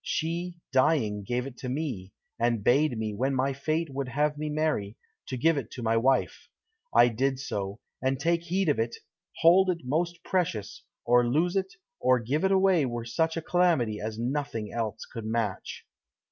[0.03, 4.97] She, dying, gave it me, and bade me, when my fate would have me marry,
[5.27, 6.49] to give it to my wife.
[6.91, 8.95] I did so; and take heed of it!
[9.41, 14.17] Hold it most precious; to lose it or give it away were such calamity as
[14.17, 15.85] nothing else could match."